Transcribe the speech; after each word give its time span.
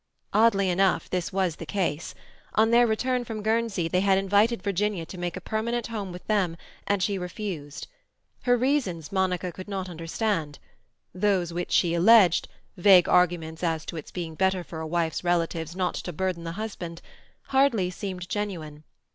Oddly 0.33 0.67
enough, 0.71 1.11
this 1.11 1.31
was 1.31 1.57
the 1.57 1.65
case. 1.67 2.15
On 2.55 2.71
their 2.71 2.87
return 2.87 3.23
from 3.23 3.43
Guernsey 3.43 3.87
they 3.87 3.99
had 3.99 4.17
invited 4.17 4.63
Virginia 4.63 5.05
to 5.05 5.15
make 5.19 5.37
a 5.37 5.39
permanent 5.39 5.85
home 5.89 6.11
with 6.11 6.25
them, 6.25 6.57
and 6.87 7.03
she 7.03 7.19
refused. 7.19 7.85
Her 8.41 8.57
reasons 8.57 9.11
Monica 9.11 9.51
could 9.51 9.67
not 9.67 9.89
understand; 9.89 10.57
those 11.13 11.53
which 11.53 11.71
she 11.71 11.93
alleged—vague 11.93 13.07
arguments 13.07 13.61
as 13.63 13.85
to 13.85 13.95
its 13.95 14.09
being 14.09 14.33
better 14.33 14.63
for 14.63 14.79
a 14.79 14.87
wife's 14.87 15.23
relatives 15.23 15.75
not 15.75 15.93
to 15.93 16.11
burden 16.11 16.45
the 16.45 16.53
husband—hardly 16.53 17.91
seemed 17.91 18.27
genuine. 18.27 18.83